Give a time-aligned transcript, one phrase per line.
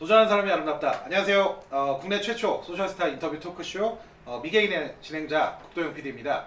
[0.00, 1.02] 도전하는 사람이 아름답다.
[1.04, 1.62] 안녕하세요.
[1.70, 6.46] 어, 국내 최초 social 스타 인터뷰 토크쇼 어, 미개인의 진행자 국도영 PD입니다.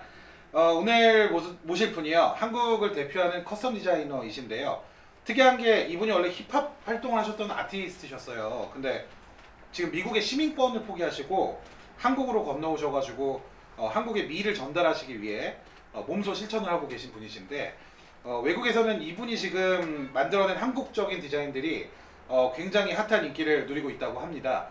[0.51, 2.33] 어, 오늘 모스- 모실 분이요.
[2.35, 4.81] 한국을 대표하는 custom 디자이너이신데요.
[5.25, 8.71] 특이한 게 이분이 원래 힙합 활동을 하셨던 아티스트셨어요.
[8.73, 9.07] 근데
[9.71, 11.61] 지금 미국의 시민권을 포기하시고
[11.97, 13.39] 한국으로 건너오셔가지고
[13.77, 15.57] 어, 한국의 미를 전달하시기 위해
[15.93, 17.77] 어, 몸소 실천을 하고 계신 분이신데
[18.23, 21.87] 어, 외국에서는 이분이 지금 만들어낸 한국적인 디자인들이
[22.27, 24.67] 어, 굉장히 핫한 인기를 누리고 있다고 합니다.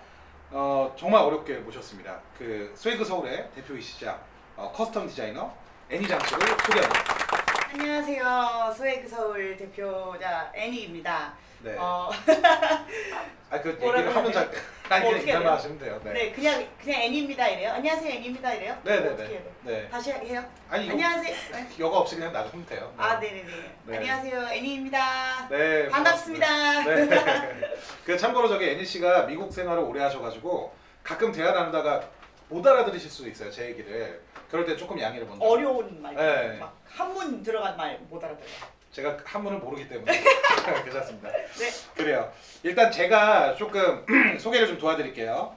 [0.51, 2.21] 어, 정말 어렵게 모셨습니다.
[2.39, 4.19] 그 스웨그 서울의 대표이시자
[4.57, 5.53] 어, custom 디자이너
[5.91, 7.05] 애니장 씨를 소개합니다.
[7.75, 8.75] 안녕하세요.
[8.77, 11.35] 스웨그 서울 대표자 애니입니다.
[11.63, 11.77] 네.
[11.79, 12.11] 어,
[13.51, 14.55] 아, 그 뭐라고 얘기를 하면 잘, 뭐
[14.89, 15.53] 그냥 어떻게 해야 인사만 돼요?
[15.53, 16.01] 하시면 돼요.
[16.05, 16.13] 네.
[16.13, 16.33] 네.
[16.33, 17.71] 그냥 그냥 애니입니다 이래요.
[17.73, 18.79] 안녕하세요 애니입니다 이래요.
[18.83, 19.45] 네, 네, 어떻게 해야 네.
[19.45, 19.53] 돼?
[19.83, 19.89] 네.
[19.89, 20.45] 다시 해요.
[20.69, 21.35] 아니, 요, 안녕하세요.
[21.53, 21.67] 네.
[21.79, 22.93] 여가 없이 그냥 놔두면 돼요.
[22.97, 23.03] 네.
[23.05, 23.53] 아 네네네.
[23.87, 23.97] 네.
[23.97, 25.49] 안녕하세요 애니입니다.
[25.51, 26.83] 네, 반갑습니다.
[26.85, 27.61] 네.
[28.05, 30.75] 그 참고로 저기 애니 씨가 미국 생활을 오래 하셔가지고
[31.05, 32.01] 가끔 대화 나누다가
[32.49, 34.21] 못 알아들으실 수 있어요 제 얘기를.
[34.51, 35.43] 그럴 때 조금 양해를 먼저.
[35.45, 36.59] 어려운 말, 네.
[36.59, 38.51] 막 한문 들어간 말 못 알아들어요.
[38.93, 40.13] 제가 한문을 모르기 때문에
[40.85, 41.31] 괜찮습니다.
[41.31, 41.71] 네.
[41.95, 42.33] 그래요.
[42.63, 44.05] 일단 제가 조금
[44.39, 45.57] 소개를 좀 도와드릴게요.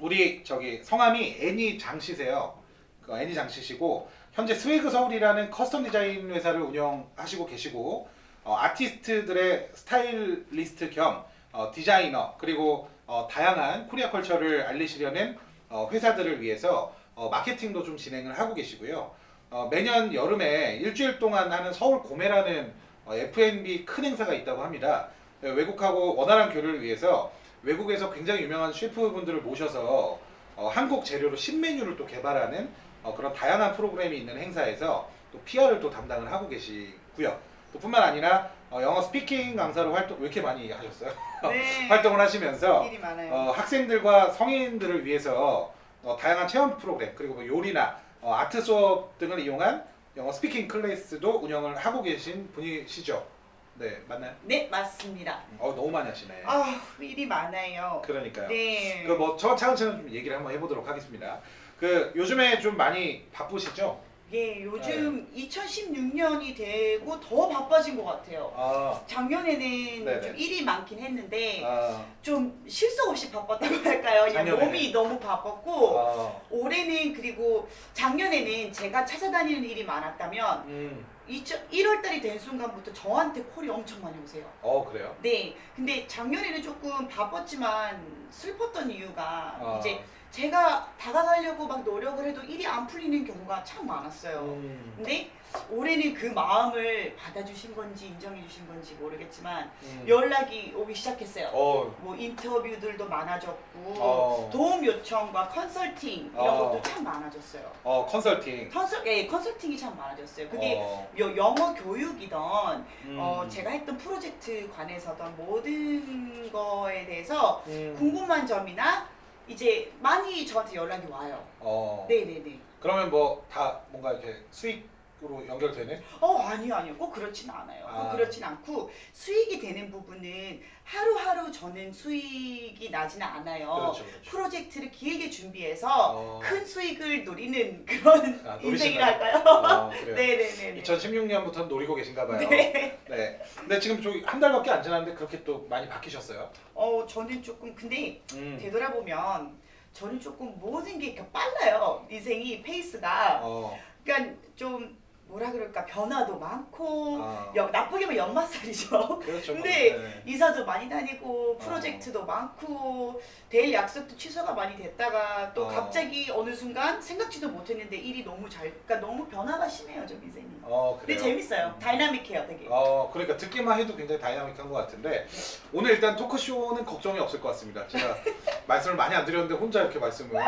[0.00, 2.60] 우리 저기 성함이 애니 장씨세요.
[3.02, 8.08] 그 애니 장씨시고 현재 스웨그 서울이라는 custom 디자인 회사를 운영하시고 계시고
[8.44, 16.94] 어, 아티스트들의 스타일리스트 겸 어, 디자이너 그리고 어, 다양한 Korea culture를 알리시려는 어, 회사들을 위해서
[17.14, 19.14] 어, 마케팅도 좀 진행을 하고 계시고요.
[19.52, 22.72] 어, 매년 여름에 일주일 동안 하는 서울 고메라는
[23.04, 25.08] 어, F&B 큰 행사가 있다고 합니다.
[25.42, 27.30] 네, 외국하고 원활한 교류를 위해서
[27.62, 30.18] 외국에서 굉장히 유명한 셰프분들을 모셔서
[30.56, 32.70] 어, 한국 재료로 신메뉴를 또 개발하는
[33.02, 37.38] 어, 그런 다양한 프로그램이 있는 행사에서 또 PR을 또 담당을 하고 계시고요.
[37.74, 41.12] 또 뿐만 아니라 어, 영어 speaking 강사로 활동 왜 이렇게 많이 하셨어요?
[41.44, 41.88] 네.
[41.88, 42.84] 활동을 하시면서.
[43.30, 49.40] 어, 학생들과 성인들을 위해서 어, 다양한 체험 프로그램 그리고 뭐 요리나 어, 아트 수업 등을
[49.40, 49.84] 이용한
[50.16, 53.26] 영어 speaking 클래스도 운영을 하고 계신 분이시죠?
[53.74, 54.32] 네 맞나요?
[54.42, 55.42] 네 맞습니다.
[55.58, 56.42] 어 너무 많이 하시네.
[56.46, 58.00] 아 일이 많아요.
[58.04, 58.46] 그러니까요.
[58.46, 59.02] 네.
[59.04, 61.40] 그뭐 차근차근 좀 얘기를 한번 해보도록 하겠습니다.
[61.80, 64.00] 그 요즘에 좀 많이 바쁘시죠?
[64.32, 68.50] 예, 요즘 2016년이 되고 더 바빠진 것 같아요.
[68.56, 70.20] 아, 작년에는 네네.
[70.22, 74.32] 좀 일이 많긴 했는데 아, 좀 실속 없이 바빴다고 할까요?
[74.32, 74.58] 작년에는.
[74.66, 82.38] 몸이 너무 바빴고 아, 올해는 그리고 작년에는 제가 찾아다니는 일이 많았다면 음, 1월 달이 된
[82.38, 84.50] 순간부터 저한테 콜이 엄청 많이 오세요.
[84.62, 85.14] 어 그래요?
[85.20, 92.66] 네, 근데 작년에는 조금 바빴지만 슬펐던 이유가 아, 이제 제가 다가가려고 막 노력을 해도 일이
[92.66, 94.40] 안 풀리는 경우가 참 많았어요.
[94.40, 95.28] 음, 근데
[95.70, 100.04] 올해는 그 마음을 받아주신 건지 인정해주신 건지 모르겠지만 음.
[100.08, 101.50] 연락이 오기 시작했어요.
[101.52, 106.70] 어, 뭐 인터뷰들도 많아졌고 어, 도움 요청과 컨설팅 이런 어.
[106.70, 107.70] 것도 참 많아졌어요.
[107.84, 108.70] 어 컨설팅.
[108.70, 110.48] 컨설, 예, 컨설팅이 참 많아졌어요.
[110.48, 117.94] 그게 어, 여- 영어 교육이던 음, 어, 제가 했던 프로젝트 관해서던 모든 거에 대해서 음,
[117.98, 119.06] 궁금한 점이나
[119.52, 121.44] 이제 많이 저한테 연락이 와요.
[121.60, 122.58] 어, 네네네.
[122.80, 124.88] 그러면 뭐 다 뭔가 이렇게 수익
[125.24, 126.02] 으로 연결되는?
[126.20, 127.84] 어 아니요 아니요 꼭 그렇진 않아요.
[127.84, 128.10] 꼭 아.
[128.12, 133.72] 그렇진 않고 수익이 되는 부분은 하루하루 저는 수익이 나지는 않아요.
[133.72, 134.30] 그렇죠, 그렇죠.
[134.30, 138.58] 프로젝트를 길게 준비해서 어, 큰 수익을 노리는 그런 아?
[138.58, 139.42] 할까요?
[139.46, 140.16] 어, 그래요.
[140.16, 140.82] 네네네.
[140.82, 142.48] 2016년부터 노리고 계신가 봐요.
[142.48, 142.98] 네.
[143.08, 143.40] 네.
[143.56, 146.50] 근데 지금 저기 한 달밖에 안 지났는데 그렇게 또 많이 바뀌셨어요.
[146.74, 148.58] 어 저는 조금 근데 음.
[148.60, 149.56] 되돌아보면
[149.92, 152.04] 저는 조금 모든 게 이렇게 빨라요.
[152.10, 153.40] 인생이 페이스가.
[153.44, 153.78] 어.
[154.02, 155.00] 그러니까 좀
[155.32, 157.50] 뭐라 그럴까 변화도 많고 아.
[157.56, 159.18] 여- 나쁘게 보면 역마살이죠.
[159.20, 159.54] 그렇죠.
[159.56, 160.22] 근데 네.
[160.26, 163.18] 이사도 많이 다니고 프로젝트도 많고
[163.48, 165.68] daily 약속도 취소가 많이 됐다가 또 어.
[165.68, 170.46] 갑자기 어느 순간 생각지도 못했는데 일이 너무 잘 그러니까 너무 변화가 심해요 좀 인생이.
[170.64, 171.28] 어, 근데 그래요.
[171.30, 171.66] 재밌어요.
[171.68, 171.78] 음.
[171.80, 172.66] 다이나믹해요 되게.
[172.68, 175.26] 어, 그러니까 듣기만 해도 굉장히 다이나믹한 것 같은데
[175.72, 177.88] 오늘 일단 토크쇼는 걱정이 없을 것 같습니다.
[177.88, 178.14] 제가
[178.68, 180.38] 말씀을 많이 안 드렸는데 혼자 이렇게 말씀을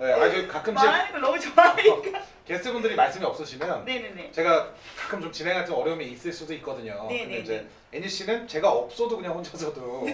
[0.00, 2.20] 네, 아주 가끔씩 말하는 걸 너무 좋아하니까.
[2.48, 4.32] 게스트분들이 말씀이 없으시면 네네네.
[4.32, 7.06] 제가 가끔 좀 진행할 때 어려움이 있을 수도 있거든요.
[7.08, 10.06] 네, 근데 네, 이제 애니 씨는 제가 없어도 그냥 혼자서도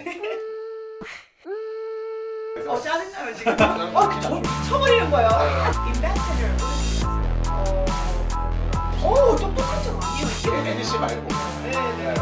[2.53, 3.53] 그래서 어 짜증나요 지금.
[3.95, 5.29] 어 저, 쳐버리는 거예요.
[5.87, 6.27] 임베스터.
[9.03, 10.27] 어, 똑똑한 척 아니에요
[10.61, 10.71] 이게.
[10.71, 11.27] 애니 씨 말고
[11.63, 12.13] 네네.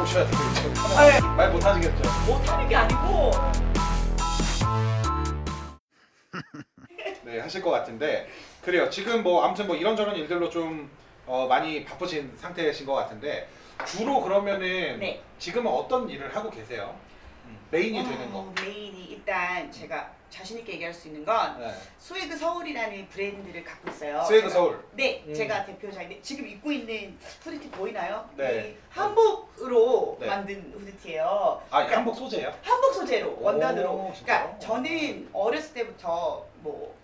[0.00, 0.72] 오셔야 되겠죠.
[0.96, 1.20] 네.
[1.36, 2.02] 말 못하시겠죠.
[2.26, 3.32] 못하는 게 아니고
[7.28, 8.26] 네 하실 것 같은데
[8.62, 8.88] 그래요.
[8.88, 10.90] 지금 뭐 아무튼 뭐 이런저런 일들로 좀
[11.26, 13.46] 어, 많이 바쁘신 상태이신 것 같은데
[13.86, 15.20] 주로 그러면은 네.
[15.38, 16.96] 지금은 어떤 일을 하고 계세요?
[17.44, 18.38] 음, 메인이 되는 거.
[18.38, 21.70] 어, 메인이 일단 제가 자신 있게 얘기할 수 있는 건 네.
[21.98, 24.22] 스웨그 서울이라는 브랜드를 갖고 있어요.
[24.24, 24.84] 스웨그 제가- 서울.
[24.94, 25.34] 네, 음.
[25.34, 28.26] 제가 대표자인데 지금 입고 있는 후드티 보이나요?
[28.36, 28.70] 네.
[28.70, 30.26] 이 한복으로 네.
[30.26, 31.62] 만든 후드티예요.
[31.68, 32.54] 아 그러니까 한복 소재요?
[32.62, 34.12] 한복 소재로 오, 원단으로.
[34.16, 34.44] 진짜요?
[34.44, 36.96] 그러니까 저는 어렸을 때부터 뭐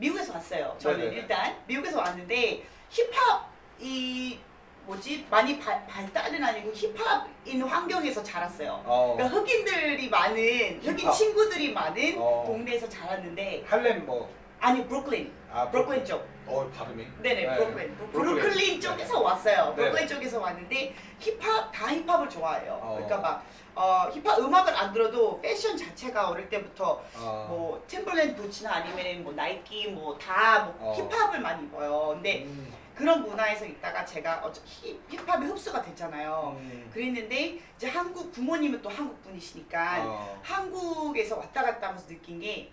[0.00, 0.74] 미국에서 왔어요.
[0.78, 1.16] 저는 네네네.
[1.16, 3.48] 일단 미국에서 왔는데 힙합
[3.78, 4.38] 이
[4.86, 8.82] 뭐지 많이 발, 발달은 아니고 힙합인 환경에서 자랐어요.
[8.84, 9.14] 어.
[9.16, 11.12] 그러니까 흑인들이 많은 흑인 힙합.
[11.14, 12.44] 친구들이 많은 어.
[12.46, 14.28] 동네에서 자랐는데 할렘 뭐.
[14.58, 17.06] 아니 브루클린 아 브루클린 쪽 어 발음이.
[17.22, 17.56] 네네 네.
[17.56, 18.34] 브루클린 브루클린.
[18.42, 19.90] 브루클린 쪽에서 왔어요 네네.
[19.90, 22.94] 브루클린 쪽에서 왔는데 힙합 다 힙합을 좋아해요 어.
[22.94, 23.44] 그러니까 막
[23.74, 27.46] 어, 힙합 음악을 안 들어도 패션 자체가 어릴 때부터 어.
[27.48, 30.94] 뭐 팀벌랜드 부츠나 아니면 뭐 나이키 뭐 다 뭐 어.
[30.94, 32.72] 힙합을 많이 입어요 근데 음.
[32.96, 36.90] 그런 문화에서 있다가 제가 어차 힙, 힙합이 흡수가 됐잖아요 음.
[36.92, 40.40] 그랬는데 이제 한국 부모님은 또 한국 분이시니까 어.
[40.42, 42.70] 한국에서 왔다 갔다 하면서 느낀 게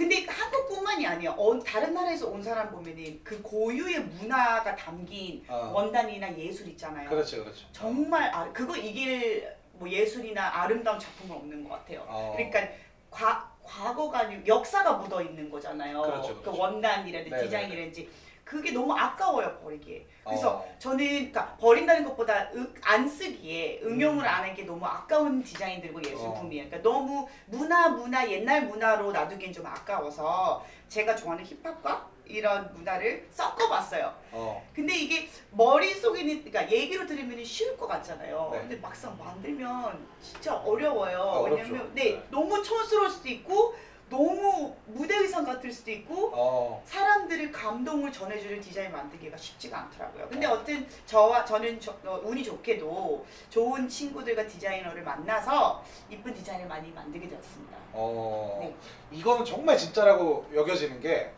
[0.00, 1.32] 근데 한국뿐만이 아니에요.
[1.32, 5.72] 어, 다른 나라에서 온 사람 보면은 그 고유의 문화가 담긴 어.
[5.74, 7.10] 원단이나 예술 있잖아요.
[7.10, 7.66] 그렇죠 그렇죠.
[7.70, 12.06] 정말 아, 그거 이길 뭐 예술이나 아름다운 작품은 없는 것 같아요.
[12.08, 12.32] 어.
[12.34, 12.66] 그러니까
[13.10, 16.00] 과, 과거가 아니고 역사가 묻어 있는 거잖아요.
[16.00, 16.58] 그렇죠, 그 그렇죠.
[16.62, 17.44] 원단이라든지 네네네.
[17.44, 18.08] 디자인이라든지
[18.50, 20.04] 그게 너무 아까워요 버리기에.
[20.24, 20.74] 그래서 어.
[20.80, 24.28] 저는 그러니까 버린다는 것보다 으- 안 쓰기에 응용을 음.
[24.28, 26.68] 안 하는 게 너무 아까운 디자인들고 예술품이에요.
[26.68, 34.12] 그러니까 너무 문화 문화 옛날 문화로 놔두기엔 좀 아까워서 제가 좋아하는 힙합과 이런 문화를 섞어봤어요.
[34.32, 34.68] 어.
[34.74, 38.48] 근데 이게 머릿속에는 그러니까 얘기로 들으면 쉬울 것 같잖아요.
[38.52, 38.58] 네.
[38.62, 41.18] 근데 막상 만들면 진짜 어려워요.
[41.18, 41.62] 아, 어렵죠.
[41.72, 42.26] 왜냐면 네, 네.
[42.30, 43.74] 너무 촌스러울 수도 있고
[44.10, 46.82] 너무 무대 의상 같을 수도 있고 어.
[46.84, 50.28] 사람들의 감동을 전해주는 디자인 만들기가 쉽지가 않더라고요.
[50.28, 56.90] 근데 어떤 저와 저는 저- 어, 운이 좋게도 좋은 친구들과 디자이너를 만나서 이쁜 디자인을 많이
[56.90, 57.76] 만들게 되었습니다.
[57.92, 58.58] 어.
[58.60, 58.74] 네.
[59.16, 61.30] 이거는 정말 진짜라고 여겨지는 게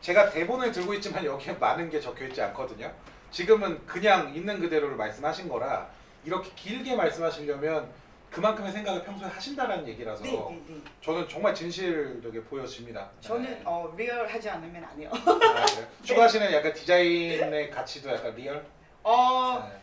[0.00, 2.90] 제가 대본을 들고 있지만 여기에 많은 게 적혀 있지 않거든요.
[3.32, 5.88] 지금은 그냥 있는 그대로를 말씀하신 거라
[6.24, 7.90] 이렇게 길게 말씀하시려면
[8.30, 10.80] 그만큼의 생각을 평소에 하신다는 얘기라서 네, 네, 네.
[11.02, 13.10] 저는 정말 진실되게 보여집니다.
[13.20, 13.62] 저는 네.
[13.64, 15.10] 어, 리얼하지 않으면 안 해요.
[15.12, 15.86] 아, 그래요?
[16.04, 18.64] 추구하시는 약간 디자인의 가치도 약간 리얼?
[19.02, 19.80] 어, 네.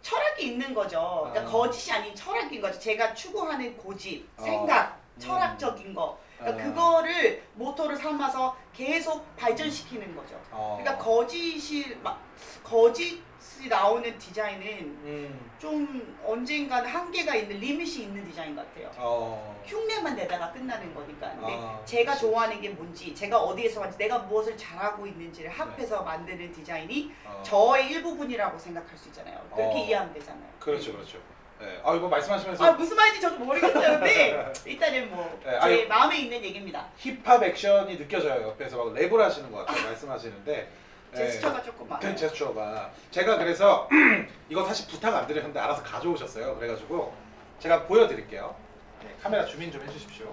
[0.00, 1.28] 철학이 있는 거죠.
[1.30, 1.52] 그러니까 아.
[1.52, 2.80] 거짓이 아닌 철학인 거죠.
[2.80, 4.42] 제가 추구하는 고집, 어.
[4.42, 5.20] 생각, 음.
[5.20, 6.18] 철학적인 거.
[6.40, 6.66] 그러니까 아.
[6.66, 10.40] 그거를 모토를 삼아서 계속 발전시키는 거죠.
[10.50, 10.78] 어.
[10.80, 12.22] 그러니까 거짓이 막
[12.64, 13.20] 거짓이
[13.68, 14.66] 나오는 디자인은
[15.04, 15.50] 음.
[15.58, 18.90] 좀 언젠가는 한계가 있는 리밋이 있는 디자인 같아요.
[18.96, 19.62] 어.
[19.66, 21.30] 흉내만 내다가 끝나는 거니까.
[21.34, 22.22] 근데 아, 제가 그치.
[22.26, 27.14] 좋아하는 게 뭔지, 제가 어디에서 왔는지, 내가 무엇을 잘하고 있는지를 합해서 만드는 디자인이 네.
[27.26, 27.42] 어.
[27.44, 29.38] 저의 일부분이라고 생각할 수 있잖아요.
[29.54, 29.84] 그렇게 어.
[29.84, 30.50] 이해하면 되잖아요.
[30.58, 31.18] 그렇죠, 그렇죠.
[31.60, 31.80] 네.
[31.84, 33.98] 아 이거 말씀하시면서 아 무슨 말인지 저도 모르겠어요.
[33.98, 36.86] 근데 일단은 뭐제 네, 아니, 마음에 있는 얘기입니다.
[36.96, 38.48] 힙합 액션이 느껴져요.
[38.48, 39.86] 옆에서 막 랩을 하시는 것 같아요.
[39.86, 40.52] 말씀하시는데.
[40.52, 40.68] 네.
[41.16, 42.16] 제스처가 조금 그 많아요.
[42.16, 43.88] 제스처가 제가 그래서
[44.48, 46.56] 이거 사실 부탁 안 드렸는데 알아서 가져오셨어요.
[46.56, 47.12] 그래가지고
[47.58, 48.54] 제가 보여드릴게요.
[49.02, 50.32] 네, 카메라 주민 좀 해주십시오.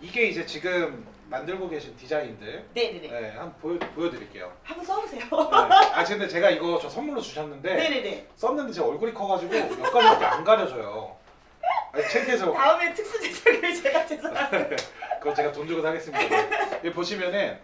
[0.00, 3.08] 이게 이제 지금 만들고 계신 디자인들 네네네.
[3.08, 4.52] 네, 한번 보여, 보여드릴게요.
[4.62, 5.20] 한번 써보세요.
[5.20, 5.74] 네.
[5.92, 8.26] 아 근데 제가 이거 저 선물로 주셨는데 네네네.
[8.36, 11.16] 썼는데 제 얼굴이 커가지고 몇 가지밖에 안 가려져요.
[11.92, 14.76] 아니, 책에서 다음에 특수 제작을 제가 죄송합니다.
[15.18, 16.76] 그건 제가 돈 주고 사겠습니다.
[16.78, 17.58] 여기 보시면은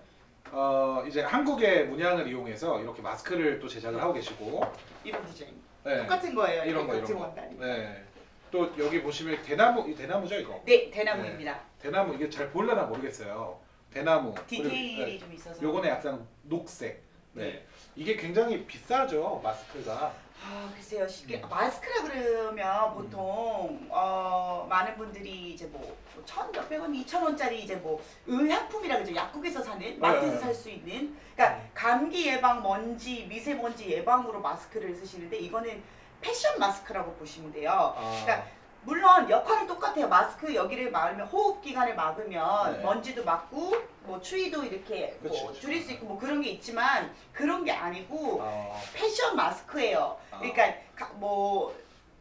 [0.51, 4.61] 어 이제 한국의 문양을 이용해서 이렇게 마스크를 또 제작을 하고 계시고
[5.05, 5.55] 이런 디자인.
[5.85, 5.99] 네.
[5.99, 6.65] 똑같은 거예요.
[6.65, 7.21] 이런 거 이런 거.
[7.21, 7.59] 원단이.
[7.59, 8.03] 네.
[8.51, 10.61] 또 여기 보시면 대나무 이 대나무죠 이거.
[10.67, 11.59] 네, 대나무입니다.
[11.81, 13.59] 대나무 이게 잘 보려나 모르겠어요.
[13.93, 14.33] 대나무.
[14.35, 15.19] 그리고, 디테일이 네.
[15.19, 15.63] 좀 있어서.
[15.63, 17.03] 요거는 약간 녹색.
[17.33, 17.45] 네.
[17.45, 17.67] 네.
[17.97, 20.13] 이게 굉장히 비싸죠 마스크가.
[20.45, 21.49] 아 글쎄요 쉽게 음.
[21.49, 28.03] 마스크라 그러면 보통 어, 많은 분들이 이제 뭐 천 몇백 원, 이천 원짜리 이제 뭐
[28.27, 30.39] 의약품이라 그죠 약국에서 사는 마트에서 네.
[30.39, 31.71] 살수 있는 그러니까 음.
[31.75, 35.83] 감기 예방, 먼지, 미세먼지 예방으로 마스크를 쓰시는데 이거는
[36.21, 37.71] 패션 마스크라고 보시면 돼요.
[37.73, 38.47] 아, 그러니까
[38.85, 40.09] 물론 역할은 똑같아요.
[40.09, 42.83] 마스크 여기를 막으면 호흡 기관을 막으면 네.
[42.83, 43.73] 먼지도 막고
[44.05, 45.61] 뭐 추위도 이렇게 그치, 뭐 그치.
[45.61, 50.17] 줄일 수 있고 뭐 그런 게 있지만 그런 게 아니고 어, 패션 마스크예요.
[50.33, 50.39] 아.
[50.39, 51.73] 그러니까 가- 뭐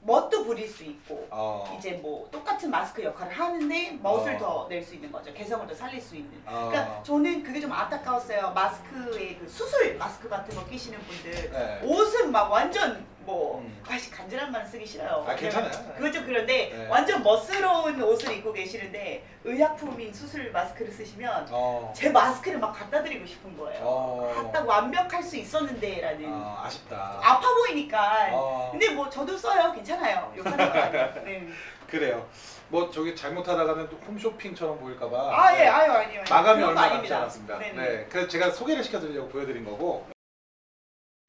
[0.04, 4.38] 멋도 부릴 수 있고 어, 이제 뭐 똑같은 마스크 역할을 하는데 멋을 어.
[4.38, 5.34] 더 낼 수 있는 거죠.
[5.34, 6.42] 개성을 더 살릴 수 있는.
[6.46, 8.52] 어, 그러니까 저는 그게 좀 안타까웠어요.
[8.54, 11.82] 마스크에 그 수술 마스크 같은 거 끼시는 분들 네.
[11.84, 13.82] 옷은 막 완전 뭐 음.
[13.88, 15.24] 아씨 간지란 말 쓰기 싫어요.
[15.28, 15.72] 아 괜찮아요.
[15.96, 16.88] 그건 좀 그런데 네.
[16.88, 21.94] 완전 멋스러운 옷을 입고 계시는데 의약품인 수술 마스크를 쓰시면 어.
[21.96, 23.80] 제 마스크를 막 갖다 드리고 싶은 거예요.
[23.84, 24.34] 어.
[24.36, 27.20] 갖다 완벽할 수 있었는데라는 어, 아쉽다.
[27.22, 28.30] 아파 보이니까.
[28.32, 28.70] 어.
[28.72, 29.72] 근데 뭐 저도 써요.
[29.74, 30.34] 괜찮아요.
[30.38, 31.14] 욕하는 거 아니에요.
[31.24, 31.48] 네.
[31.88, 32.28] 그래요.
[32.70, 35.18] 뭐 저기 잘못하다가는 또 홈쇼핑처럼 보일까봐.
[35.18, 35.68] 아 예, 네.
[35.68, 36.24] 아유 아니요.
[36.30, 37.14] 마감이 얼마 남지.
[37.14, 37.58] 않았습니다.
[37.60, 38.06] 네, 네네.
[38.10, 40.08] 그래서 제가 소개를 시켜드리려고 보여드린 거고.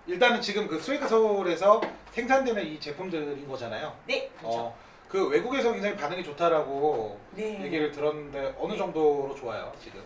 [0.07, 1.81] 일단은 지금 그 스웨그 서울에서
[2.13, 3.97] 생산되는 이 제품들인 거잖아요.
[4.07, 4.59] 네, 그렇죠.
[4.59, 4.77] 어,
[5.09, 7.63] 그 외국에서 굉장히 반응이 좋다라고 네.
[7.63, 10.03] 얘기를 들었는데 어느 정도로 좋아요 지금?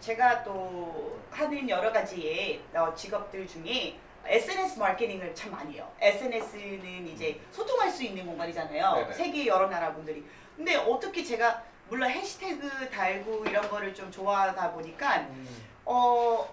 [0.00, 5.90] 제가 또 하는 여러 가지의 어, 직업들 중에 SNS 마케팅을 참 많이 해요.
[6.00, 8.94] SNS는 이제 소통할 수 있는 공간이잖아요.
[8.94, 9.12] 네네.
[9.12, 10.24] 세계 여러 나라 분들이.
[10.56, 15.46] 근데 어떻게 제가 물론 해시태그 달고 이런 거를 좀 좋아하다 보니까 음.
[15.84, 16.48] 어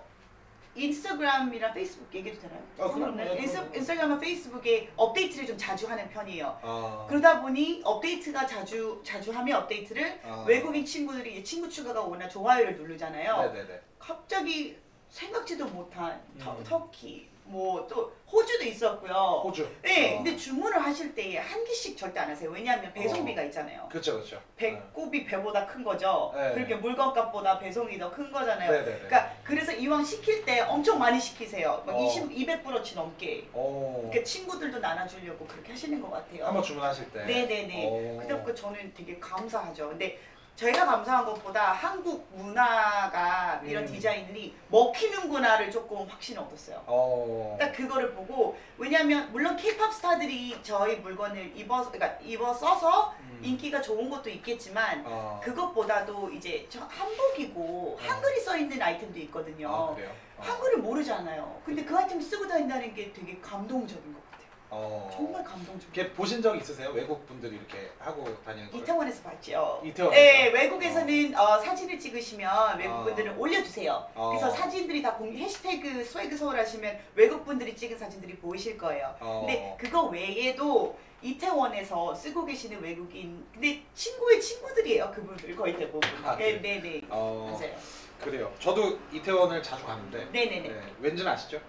[0.80, 2.60] 인스타그램이랑 페이스북 얘기해도 되나요?
[2.60, 2.92] 아, 그럼요.
[2.92, 3.34] 상관없나요?
[3.36, 3.76] 인스, 그럼요.
[3.76, 6.60] 인스타그램과 페이스북에 업데이트를 좀 자주 하는 편이에요.
[6.62, 10.46] 어, 그러다 보니 업데이트가 자주 자주 하면 업데이트를 어.
[10.48, 13.52] 외국인 친구들이 이제 친구 추가가 오나 좋아요를 누르잖아요.
[13.54, 13.82] 네네네.
[14.00, 14.78] 갑자기
[15.10, 16.64] 생각지도 못한 터, 음.
[16.64, 19.42] 터키 뭐 또 호주도 있었고요.
[19.44, 19.68] 호주.
[19.82, 20.18] 네, 어.
[20.18, 22.50] 근데 주문을 하실 때 한 개씩 절대 안 하세요.
[22.52, 23.88] 왜냐하면 배송비가 있잖아요.
[23.90, 24.40] 그렇죠 그렇죠.
[24.56, 26.32] 배꼽이 배보다 큰 거죠.
[26.36, 26.54] 네.
[26.54, 28.72] 그렇게 물건값보다 배송이 더 큰 거잖아요.
[28.72, 28.92] 네 네 네.
[29.08, 31.84] 그러니까 그래서 이왕 시킬 때 엄청 많이 시키세요.
[31.86, 32.04] 막 어.
[32.06, 33.48] 20, 200불어치 넘게.
[33.54, 34.02] 오.
[34.10, 36.46] 그러니까 친구들도 나눠주려고 그렇게 하시는 것 같아요.
[36.46, 37.26] 한번 주문하실 때.
[37.26, 37.88] 네네네.
[37.88, 38.18] 오.
[38.18, 39.90] 그래서 저는 되게 감사하죠.
[39.90, 40.20] 근데
[40.60, 43.88] 저희가 감사한 것보다 한국 문화가 이런 음.
[43.88, 46.84] 디자인이 먹히는구나를 조금 확신을 얻었어요.
[46.86, 47.56] 어.
[47.58, 53.40] 딱 그거를 보고 왜냐면 물론 케이팝 스타들이 저희 물건을 입어 그러니까 입어 써서 음.
[53.42, 55.40] 인기가 좋은 것도 있겠지만 어.
[55.42, 58.06] 그것보다도 이제 저 한복이고 어.
[58.06, 59.70] 한글이 써 있는 아이템도 있거든요.
[59.70, 60.12] 아 그래요.
[60.38, 60.42] 어.
[60.42, 61.62] 한글을 모르잖아요.
[61.64, 64.29] 근데 그 아이템 쓰고 다닌다는 게 되게 감동적인 것 같아요.
[64.72, 65.10] 어.
[65.12, 65.90] 정말 감동적.
[65.96, 66.92] 이렇게 보신 적 있으세요?
[66.92, 68.78] 외국 분들이 이렇게 하고 다니는 거?
[68.78, 69.82] 이태원에서 봤죠.
[69.84, 70.22] 이태원에서?
[70.22, 73.04] 네, 외국에서는 어, 사진을 찍으시면 외국 어.
[73.04, 74.08] 분들은 올려주세요.
[74.14, 74.30] 어.
[74.30, 79.16] 그래서 사진들이 다 공, 해시태그 스웨그 서울 하시면 외국 분들이 찍은 사진들이 보이실 거예요.
[79.20, 79.46] 어.
[79.46, 85.12] 근데 그거 외에도 이태원에서 쓰고 계시는 외국인, 근데 친구의 친구들이에요.
[85.14, 86.10] 그분들 거의 대부분.
[86.24, 86.62] 아, 네?
[86.62, 87.02] 네, 네.
[87.10, 87.58] 어.
[87.60, 87.76] 맞아요.
[88.22, 88.54] 그래요.
[88.60, 90.20] 저도 이태원을 자주 가는데.
[90.32, 90.70] 네, 네, 네.
[90.70, 90.82] 네.
[91.00, 91.60] 왠지는 아시죠?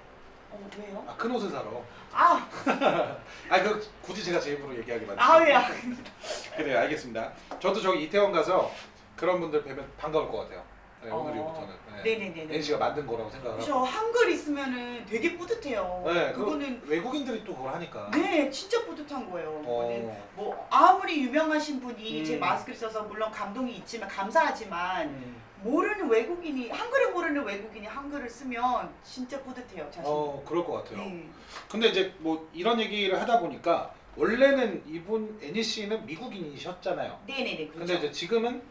[0.50, 1.04] 어, 왜요?
[1.06, 1.82] 아, 큰 옷을 사러.
[2.12, 2.46] 아,
[3.48, 5.20] 아, 그 굳이 제가 제 입으로 얘기하기 맞죠?
[5.20, 5.60] 아, 왜요?
[6.56, 7.32] 그래요, 알겠습니다.
[7.60, 8.70] 저도 저기 이태원 가서
[9.16, 10.64] 그런 분들 뵈면 반가울 것 같아요.
[11.02, 11.16] 네, 어.
[11.16, 11.68] 오늘부터는.
[12.02, 12.56] 네, 네, 네, 네.
[12.56, 13.74] NC가 만든 거라고 생각을 그죠.
[13.74, 13.84] 하고.
[13.86, 16.02] 한글 있으면은 되게 뿌듯해요.
[16.06, 18.10] 네, 그거는 그 외국인들이 또 그걸 하니까.
[18.12, 19.60] 네, 진짜 뿌듯한 거예요.
[19.62, 20.28] 그거는 어.
[20.34, 22.24] 뭐 아무리 유명하신 분이 음.
[22.24, 25.42] 제 마스크를 써서 물론 감동이 있지만 감사하지만 음.
[25.62, 30.04] 모르는 외국인이 한글을 모르는 외국인이 한글을 쓰면 진짜 뿌듯해요 자신.
[30.06, 30.98] 어, 그럴 것 같아요.
[30.98, 31.28] 네.
[31.70, 37.20] 근데 이제 뭐 이런 얘기를 하다 보니까 원래는 이분 애니 씨는 미국인이셨잖아요.
[37.26, 37.78] 네네네 그렇죠.
[37.78, 38.62] 근데 이제 지금은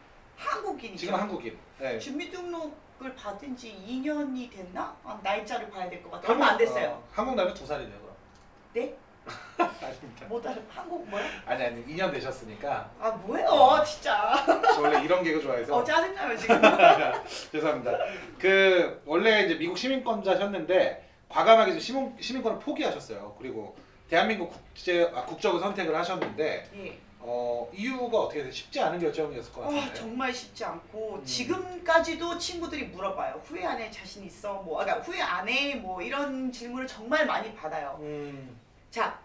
[0.44, 0.98] 한국인이죠.
[0.98, 1.58] 지금 한국인.
[1.78, 1.98] 네.
[1.98, 4.96] 주민등록을 받은 지 2년이 됐나?
[5.04, 6.32] 아, 날짜를 봐야 될 것 같아요.
[6.32, 6.88] 얼마 안 됐어요.
[6.88, 7.98] 어, 한국 나면 두 살이네요.
[8.00, 8.14] 그럼.
[8.72, 8.94] 네?
[9.58, 10.26] 아닙니다.
[10.28, 11.24] 뭐 다른 한국 뭐야?
[11.46, 14.44] 아니 아니 2년 되셨으니까 아 뭐예요 진짜.
[14.74, 16.60] 저 원래 이런 개그 좋아해서 어 짜증나요 지금.
[17.52, 17.98] 죄송합니다.
[18.38, 23.36] 그 원래 이제 미국 시민권자셨는데 과감하게 이제 시민 시민권을 포기하셨어요.
[23.38, 23.76] 그리고
[24.08, 26.98] 대한민국 국제 아, 국적을 선택을 하셨는데 예.
[27.22, 28.50] 어, 이유가 어떻게 돼?
[28.50, 29.94] 쉽지 않은 결정이었을 것 아, 같은데.
[29.94, 31.24] 정말 쉽지 않고 음.
[31.24, 33.42] 지금까지도 친구들이 물어봐요.
[33.44, 34.54] 후회 안 해 자신 있어?
[34.62, 35.74] 뭐, 아, 그러니까 후회 안 해?
[35.74, 37.98] 뭐 이런 질문을 정말 많이 받아요.
[38.00, 38.58] 음,
[38.90, 39.18] 자,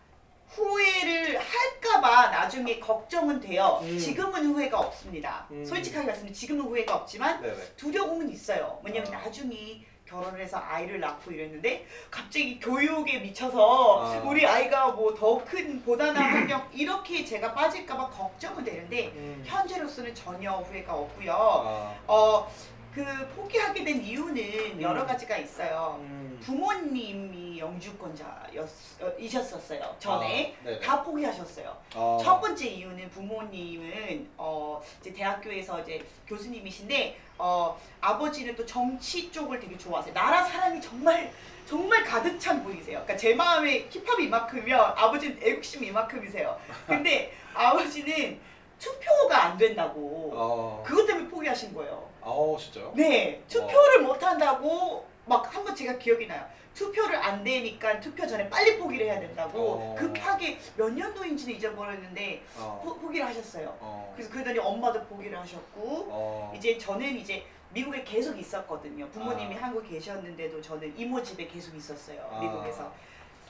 [0.49, 3.79] 후회를 할까봐 나중에 걱정은 돼요.
[3.83, 3.97] 음.
[3.97, 5.47] 지금은 후회가 없습니다.
[5.51, 5.65] 음.
[5.65, 7.55] 솔직하게 말씀드리면 지금은 후회가 없지만 네네.
[7.77, 8.79] 두려움은 있어요.
[8.83, 9.17] 왜냐면 아.
[9.21, 14.19] 나중에 결혼을 해서 아이를 낳고 이랬는데 갑자기 교육에 미쳐서 아.
[14.23, 19.43] 우리 아이가 뭐 더큰 고단한 환경 이렇게 제가 빠질까봐 걱정은 되는데 음.
[19.45, 21.33] 현재로서는 전혀 후회가 없고요.
[21.33, 22.51] 아, 어,
[22.95, 23.03] 그
[23.35, 24.81] 포기하게 된 이유는 음.
[24.81, 25.97] 여러 가지가 있어요.
[25.99, 26.39] 음.
[26.41, 29.97] 부모님이 영주권자이셨었어요.
[29.99, 30.79] 전에 아, 네네.
[30.79, 31.75] 다 포기하셨어요.
[31.93, 32.17] 어.
[32.23, 39.77] 첫 번째 이유는 부모님은 어, 이제 대학교에서 이제 교수님이신데 어, 아버지는 또 정치 쪽을 되게
[39.77, 40.13] 좋아하세요.
[40.13, 41.33] 나라 사랑이 정말
[41.67, 42.99] 정말 가득 찬 분이세요.
[42.99, 46.57] 그러니까 제 마음에 힙합이 이만큼이면 아버지는 애국심이 이만큼이세요.
[46.87, 48.39] 근데 아버지는
[48.79, 50.81] 투표가 안 된다고 어.
[50.85, 52.14] 그것 때문에 포기하신 거예요.
[52.25, 52.91] 어, 진짜요?
[52.95, 56.43] 네, 투표를 못 한다고 막 한 번 제가 기억이 나요.
[56.73, 59.95] 투표를 안 되니까 투표 전에 빨리 포기를 해야 된다고 어.
[59.97, 62.81] 급하게 몇 년도인지는 잊어버렸는데 어.
[62.83, 63.75] 포, 포기를 하셨어요.
[63.79, 64.11] 어.
[64.15, 66.53] 그래서 그러더니 엄마도 포기를 하셨고 어.
[66.55, 69.07] 이제 저는 이제 미국에 계속 있었거든요.
[69.09, 69.63] 부모님이 아.
[69.63, 72.29] 한국에 계셨는데도 저는 이모 집에 계속 있었어요.
[72.31, 72.39] 아.
[72.41, 72.91] 미국에서.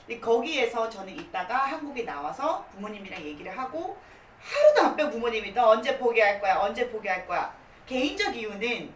[0.06, 3.96] 근데 거기에서 저는 있다가 한국에 나와서 부모님이랑 얘기를 하고
[4.38, 6.60] 하루도 안 빼고 부모님이 너 언제 포기할 거야?
[6.60, 7.52] 언제 포기할 거야?
[7.86, 8.92] 개인적 이유는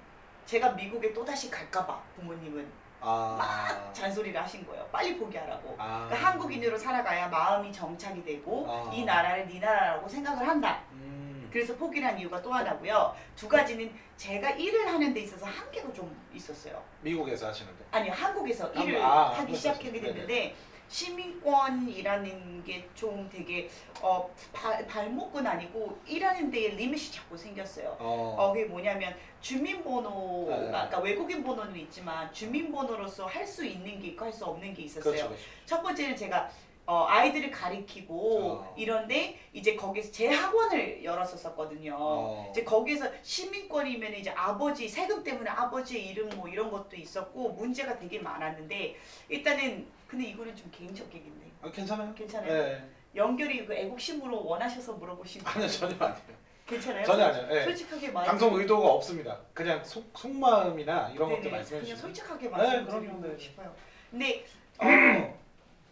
[0.46, 2.66] 제가 미국에 또다시 갈까봐 부모님은
[3.00, 3.36] 아.
[3.38, 4.86] 막 잔소리를 하신 거예요.
[4.92, 5.74] 빨리 포기하라고.
[5.78, 6.06] 아.
[6.08, 8.90] 그러니까 한국인으로 살아가야 마음이 정착이 되고 아.
[8.92, 10.82] 이 나라를 네 나라라고 생각을 한다.
[10.92, 11.48] 음.
[11.52, 13.14] 그래서 포기를 한 이유가 또 하나고요.
[13.36, 16.82] 두 가지는 제가 일을 하는 데 있어서 한계가 좀 있었어요.
[17.00, 17.84] 미국에서 하시는데.
[17.90, 19.56] 아니요, 한국에서 한국- 일을 아, 하기.
[19.56, 19.92] 시작하게.
[20.00, 20.54] 됐는데
[20.90, 23.70] 시민권이라는 게 좀 되게
[24.02, 27.96] 어, 발, 발목은 아니고 일하는 데에 리밋이 자꾸 생겼어요.
[27.98, 28.34] 어.
[28.38, 30.66] 어, 그게 뭐냐면 주민번호가, 네.
[30.66, 35.12] 그러니까 외국인 번호는 있지만 주민번호로서 할 수 있는 게 있고 할 수 없는 게 있었어요.
[35.12, 35.28] 그렇죠.
[35.28, 35.44] 그렇죠.
[35.64, 36.50] 첫 번째는 제가
[36.86, 38.74] 어, 아이들을 가리키고 어.
[38.76, 41.96] 이런데 이제 거기서 제 학원을 열었었거든요.
[41.98, 42.48] 어.
[42.50, 48.18] 이제 거기서 시민권이면 이제 아버지 세금 때문에 아버지의 이름 뭐 이런 것도 있었고 문제가 되게
[48.18, 48.96] 많았는데
[49.28, 52.12] 일단은 근데 이거는 좀 개인적 얘기인데 아, 괜찮아요.
[52.14, 52.52] 괜찮아요?
[52.52, 52.84] 네.
[53.14, 56.40] 연결이 그 애국심으로 원하셔서 물어보신 아니요 전혀 아니에요.
[56.66, 57.04] 괜찮아요?
[57.04, 57.46] 전혀 아니에요.
[57.46, 57.64] 네.
[57.64, 59.38] 솔직하게 말 방송 의도가 없습니다.
[59.54, 62.00] 그냥 속, 속마음이나 이런 것들 네네, 말씀해 그냥 주시면.
[62.00, 63.38] 솔직하게 네, 말씀드리고 그럼요, 네.
[63.38, 63.74] 싶어요.
[64.10, 64.44] 근데
[64.78, 64.84] 어,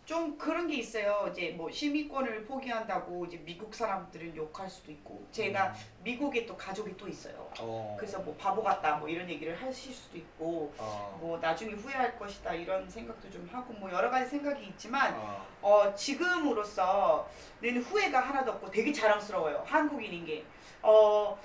[0.08, 1.28] 좀 그런 게 있어요.
[1.30, 7.06] 이제 뭐 시민권을 포기한다고 이제 미국 사람들은 욕할 수도 있고 제가 미국에 또 가족이 또
[7.06, 7.46] 있어요.
[7.60, 7.94] 어.
[8.00, 11.18] 그래서 뭐 바보 같다 뭐 이런 얘기를 하실 수도 있고 어.
[11.20, 15.46] 뭐 나중에 후회할 것이다 이런 생각도 좀 하고 뭐 여러 가지 생각이 있지만 어.
[15.60, 17.28] 어 지금으로서
[17.60, 20.42] 는 후회가 하나도 없고 되게 자랑스러워요 한국인인 게
[20.80, 21.38] 어.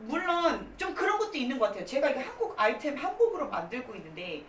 [0.00, 1.86] 물론 좀 그런 것도 있는 것 같아요.
[1.86, 4.44] 제가 이게 한국 아이템 한복으로 만들고 있는데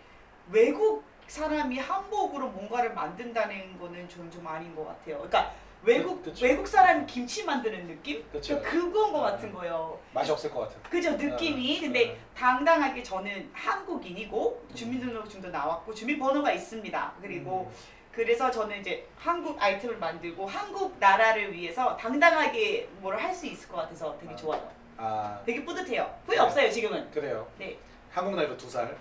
[0.50, 1.02] 외국
[1.32, 5.16] 사람이 한복으로 뭔가를 만든다는 거는 저는 좀 아닌 것 같아요.
[5.18, 6.44] 그러니까 외국 그- 그쵸.
[6.46, 8.24] 외국 사람이 김치 만드는 느낌?
[8.32, 8.56] 그쵸.
[8.60, 9.30] 그러니까 그건 것 아.
[9.30, 9.98] 같은 거예요.
[10.12, 10.82] 맛이 없을 것 같은.
[10.90, 12.18] 그죠 느낌이 아, 근데 네.
[12.36, 17.12] 당당하게 저는 한국인이고 주민등록증도 나왔고 주민번호가 있습니다.
[17.20, 17.98] 그리고 음.
[18.10, 23.76] 그래서 저는 이제 한국 아이템을 만들고 한국 나라를 위해서 당당하게 뭘 할 수 있을 것
[23.76, 24.36] 같아서 되게 아.
[24.36, 24.70] 좋아요.
[24.96, 26.12] 아 되게 뿌듯해요.
[26.26, 26.42] 후회 네.
[26.42, 27.08] 없어요 지금은.
[27.12, 27.46] 그래요.
[27.58, 27.78] 네.
[28.10, 28.96] 한국 나이로 두 살.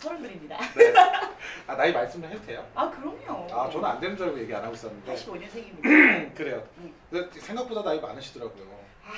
[0.00, 0.56] 서른들입니다.
[0.74, 0.94] 네.
[1.66, 2.66] 아 나이 말씀 해도 돼요?
[2.74, 3.46] 아 그럼요.
[3.52, 5.14] 아 저는 안 되는 줄 알고 얘기 안 하고 있었는데.
[5.14, 5.82] 85년생입니다.
[6.34, 6.66] 그래요.
[6.78, 6.94] 음.
[7.10, 8.64] 근데 생각보다 나이 많으시더라고요.
[9.04, 9.10] 아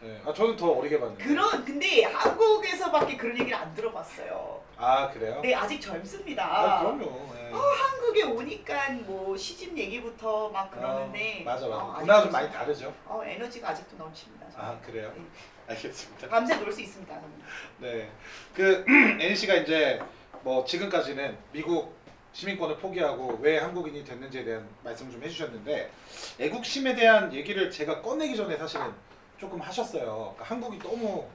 [0.00, 0.20] 네.
[0.24, 1.24] 아 저는 더 어리게 봤는데.
[1.24, 4.62] 그런 근데 한국에서밖에 그런 얘기를 안 들어봤어요.
[4.76, 5.40] 아 그래요?
[5.42, 6.44] 네 아직 젊습니다.
[6.44, 7.04] 아 그럼요.
[7.34, 7.50] 네.
[7.52, 11.82] 한국에 오니까 뭐 시집 얘기부터 막 그러는데 어, 맞아 맞아.
[11.82, 12.94] 어, 문화가 좀 많이 다르죠.
[13.06, 14.50] 어, 에너지가 아직도 넘칩니다.
[14.50, 14.64] 저는.
[14.64, 15.12] 아 그래요?
[15.16, 15.24] 네.
[15.68, 16.28] 알겠습니다.
[16.28, 17.12] 밤새 놀 수 있습니다.
[17.12, 17.42] 저는.
[17.78, 18.10] 네.
[18.54, 18.84] 그
[19.20, 20.00] NC가 이제
[20.42, 21.98] 뭐 지금까지는 미국
[22.32, 25.90] 시민권을 포기하고 왜 한국인이 됐는지에 대한 말씀을 좀 해주셨는데
[26.38, 28.92] 애국심에 대한 얘기를 제가 꺼내기 전에 사실은
[29.38, 30.34] 조금 하셨어요.
[30.36, 31.26] 그러니까 한국이 너무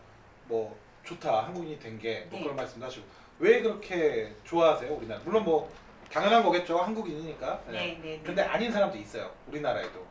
[0.45, 2.43] 뭐 좋다 한국인이 된게또 네.
[2.43, 3.05] 그런 말씀도 하시고
[3.39, 5.21] 왜 그렇게 좋아하세요 우리나라?
[5.23, 5.71] 물론 뭐
[6.11, 7.63] 당연한 거겠죠 한국인이니까.
[7.67, 7.71] 네.
[7.71, 8.01] 네, 네.
[8.17, 8.21] 네.
[8.23, 10.05] 근데 아닌 사람도 있어요 우리나라에도.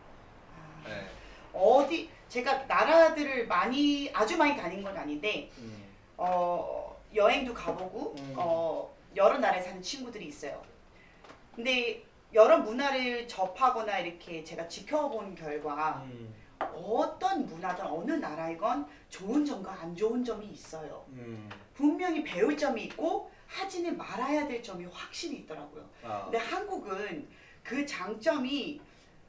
[0.57, 1.07] 아, 네.
[1.53, 5.85] 어디 제가 나라들을 많이 아주 많이 다닌 건 아닌데 음.
[6.17, 8.35] 어, 여행도 가보고 음.
[8.37, 10.63] 어, 여러 나라에 사는 친구들이 있어요.
[11.55, 12.03] 근데
[12.33, 16.35] 여러 문화를 접하거나 이렇게 제가 지켜본 결과 음.
[16.75, 21.05] 어떤 문화든 어느 나라이건 좋은 점과 안 좋은 점이 있어요.
[21.11, 21.49] 음.
[21.75, 25.89] 분명히 배울 점이 있고 하지는 말아야 될 점이 확실히 있더라고요.
[26.05, 26.23] 아.
[26.25, 27.29] 근데 한국은
[27.63, 28.81] 그 장점이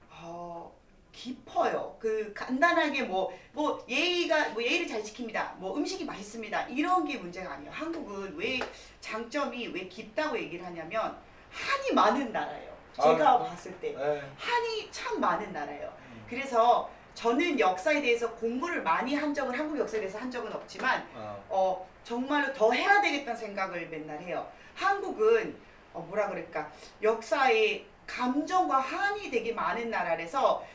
[0.09, 0.73] 어,
[1.11, 1.95] 깊어요.
[1.99, 5.55] 그 간단하게 뭐뭐 예의가 뭐 예의를 잘 지킵니다.
[5.57, 6.67] 뭐 음식이 맛있습니다.
[6.69, 7.71] 이런 게 문제가 아니에요.
[7.71, 8.59] 한국은 왜
[8.99, 11.17] 장점이 왜 깊다고 얘기를 하냐면
[11.51, 12.73] 한이 많은 나라예요.
[12.95, 14.21] 제가 아, 봤을 때 네.
[14.37, 15.93] 한이 참 많은 나라예요.
[16.11, 16.25] 음.
[16.29, 21.37] 그래서 저는 역사에 대해서 공부를 많이 한 적은 한국 역사에 대해서 한 적은 없지만 아.
[21.49, 24.47] 어, 정말로 더 해야 되겠다는 생각을 맨날 해요.
[24.75, 25.55] 한국은
[25.93, 26.69] 어, 뭐라 그럴까
[27.01, 30.65] 역사에 감정과 한이 되게 많은 나라라서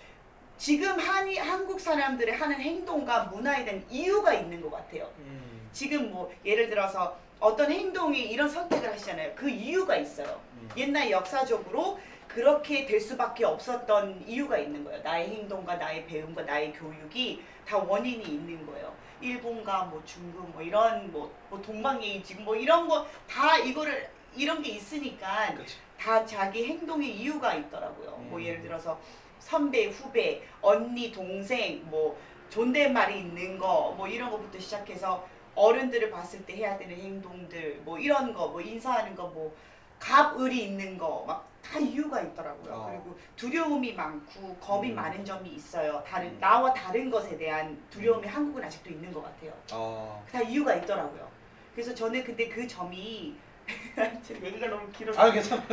[0.56, 5.10] 지금 한이 한국 사람들의 하는 행동과 문화에 대한 이유가 있는 것 같아요.
[5.18, 5.68] 음.
[5.72, 9.32] 지금 뭐 예를 들어서 어떤 행동이 이런 선택을 하시잖아요.
[9.36, 10.40] 그 이유가 있어요.
[10.54, 10.68] 음.
[10.76, 15.02] 옛날 역사적으로 그렇게 될 수밖에 없었던 이유가 있는 거예요.
[15.02, 18.94] 나의 행동과 나의 배움과 나의 교육이 다 원인이 있는 거예요.
[19.20, 24.62] 일본과 뭐 중국 뭐 이런 뭐, 뭐 동방예의 지금 뭐 이런 거 다 이거를 이런
[24.62, 25.76] 게 있으니까 그치.
[25.98, 28.10] 다 자기 행동의 이유가 있더라고요.
[28.28, 28.44] 뭐 음.
[28.44, 29.00] 예를 들어서
[29.40, 32.18] 선배, 후배, 언니, 동생, 뭐
[32.50, 38.32] 존댓말이 있는 거, 뭐 이런 거부터 시작해서 어른들을 봤을 때 해야 되는 행동들, 뭐 이런
[38.32, 39.54] 거, 뭐 인사하는 거, 뭐
[39.98, 42.72] 갑을이 있는 거, 막 다 이유가 있더라고요.
[42.72, 42.86] 어.
[42.90, 44.94] 그리고 두려움이 많고 겁이 음.
[44.94, 46.02] 많은 점이 있어요.
[46.06, 46.40] 다른 음.
[46.40, 49.52] 나와 다른 것에 대한 두려움이 한국은 아직도 있는 것 같아요.
[49.72, 50.24] 어.
[50.30, 51.28] 다 이유가 있더라고요.
[51.72, 53.36] 그래서 저는 근데 그 점이
[54.22, 55.20] 지금 얘기가 너무 길어서.
[55.20, 55.66] 아 괜찮아요.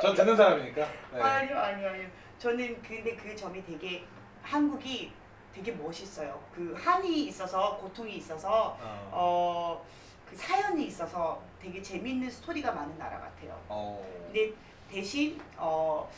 [0.00, 0.86] 전 듣는 사람이니까.
[1.12, 1.20] 네.
[1.20, 2.08] 아니요, 아니요, 아니요.
[2.38, 4.04] 저는 근데 그 점이 되게
[4.42, 5.12] 한국이
[5.52, 6.40] 되게 멋있어요.
[6.54, 9.10] 그 한이 있어서 고통이 있어서 어.
[9.12, 13.58] 어 그 사연이 있어서 되게 재밌는 스토리가 많은 나라 같아요.
[13.68, 14.04] 어.
[14.26, 14.52] 근데
[14.90, 16.08] 대신 어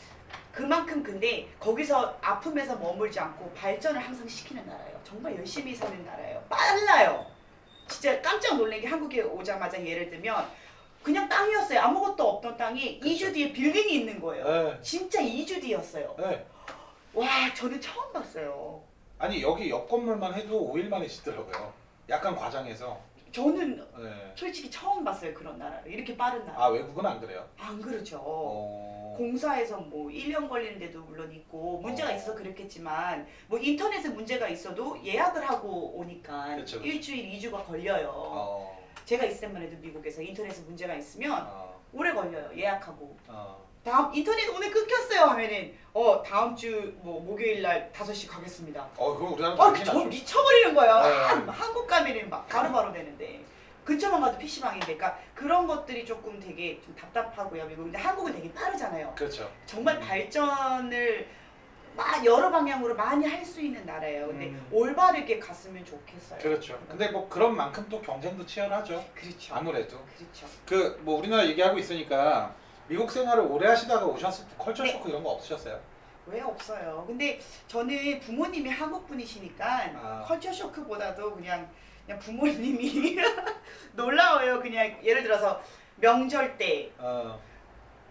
[0.51, 4.99] 그만큼 근데 거기서 아픔에서 머물지 않고 발전을 항상 시키는 나라예요.
[5.03, 6.43] 정말 열심히 사는 나라예요.
[6.49, 7.25] 빨라요.
[7.87, 10.47] 진짜 깜짝 놀란 게 한국에 오자마자 예를 들면
[11.01, 11.79] 그냥 땅이었어요.
[11.79, 14.43] 아무것도 없던 땅이 2주 뒤에 빌딩이 있는 거예요.
[14.45, 14.79] 네.
[14.81, 16.15] 진짜 2주 뒤였어요.
[16.19, 16.45] 네.
[17.13, 18.83] 와, 저는 처음 봤어요.
[19.17, 21.73] 아니 여기 옆 건물만 해도 5일 만에 짓더라고요.
[22.09, 22.99] 약간 과장해서.
[23.31, 24.33] 저는 네.
[24.35, 25.33] 솔직히 처음 봤어요.
[25.33, 25.91] 그런 나라를.
[25.91, 26.65] 이렇게 빠른 나라.
[26.65, 27.47] 아 외국은 안 그래요.
[27.57, 28.19] 안 그렇죠.
[28.21, 29.15] 어.
[29.17, 32.15] 공사에서 뭐 1년 걸리는 데도 물론 있고 문제가 어.
[32.15, 36.87] 있어서 그랬겠지만 뭐 인터넷에 문제가 있어도 예약을 하고 오니까 그쵸, 그쵸.
[36.87, 38.11] 일주일, 2주가 걸려요.
[38.13, 38.79] 어.
[39.05, 41.81] 제가 있을 때만 해도 미국에서 인터넷에 문제가 있으면 어.
[41.91, 42.49] 오래 걸려요.
[42.55, 43.17] 예약하고.
[43.27, 43.68] 어.
[43.83, 48.87] 다음 인터넷 오늘 끊겼어요 하면은 어 다음 주 뭐 목요일 날 5시 가겠습니다.
[48.97, 50.05] 어 그럼 우리나라 아, 난리 저 나죠.
[50.05, 51.01] 미쳐버리는 거예요.
[51.01, 51.09] 네.
[51.25, 53.43] 한- 한국 가면은 막 바로바로 되는데.
[53.85, 57.83] 근처만 가도 PC방인데, 그러니까 그런 것들이 조금 되게 좀 답답하고요, 미국.
[57.85, 59.15] 근데 한국은 되게 빠르잖아요.
[59.17, 59.49] 그렇죠.
[59.65, 60.01] 정말 음.
[60.01, 61.27] 발전을
[61.95, 64.27] 막 여러 방향으로 많이 할 수 있는 나라예요.
[64.27, 64.67] 근데 음.
[64.71, 66.37] 올바르게 갔으면 좋겠어요.
[66.39, 66.79] 그렇죠.
[66.87, 69.03] 근데 뭐 그런 만큼 또 경쟁도 치열하죠.
[69.15, 69.55] 그렇죠.
[69.55, 70.45] 아무래도 그렇죠.
[70.67, 72.53] 그 뭐 우리나라 얘기하고 있으니까
[72.89, 74.91] 미국 생활을 오래 하시다가 오셨을 때 컬처 네.
[74.91, 75.79] 쇼크 이런 거 없으셨어요?
[76.25, 77.03] 왜 없어요?
[77.07, 80.25] 근데 저는 부모님이 한국 분이시니까 아.
[80.27, 81.69] 컬처 쇼크보다도 그냥
[82.05, 83.15] 그냥 부모님이
[83.93, 84.59] 놀라워요.
[84.59, 85.61] 그냥 예를 들어서
[85.97, 87.39] 명절 때 어.